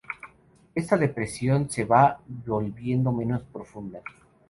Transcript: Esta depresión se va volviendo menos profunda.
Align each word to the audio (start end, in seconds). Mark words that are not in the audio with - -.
Esta 0.73 0.97
depresión 0.97 1.69
se 1.69 1.85
va 1.85 2.19
volviendo 2.25 3.11
menos 3.11 3.43
profunda. 3.43 4.01